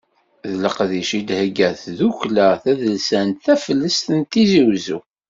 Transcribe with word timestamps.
D 0.49 0.51
leqdic 0.63 1.09
i 1.19 1.21
d-theyya 1.27 1.69
tdukkla 1.81 2.47
tadelsant 2.63 3.41
Taflest 3.45 4.07
n 4.17 4.19
Tizi 4.31 4.61
Uzzu. 4.73 4.99